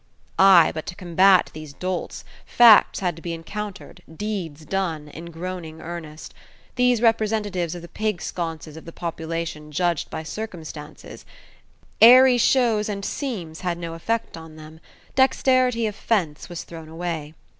[0.39, 5.79] Ay, but to combat these dolts, facts had to be encountered, deeds done, in groaning
[5.79, 6.33] earnest.
[6.75, 11.23] These representatives of the pig sconces of the population judged by circumstances:
[12.01, 14.79] airy shows and seems had no effect on them.
[15.13, 17.35] Dexterity of fence was thrown away.